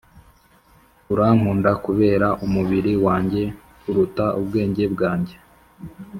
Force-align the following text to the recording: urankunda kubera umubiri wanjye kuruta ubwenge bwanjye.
urankunda 1.13 1.71
kubera 1.85 2.27
umubiri 2.45 2.91
wanjye 3.05 3.41
kuruta 3.81 4.25
ubwenge 4.39 4.83
bwanjye. 4.93 5.35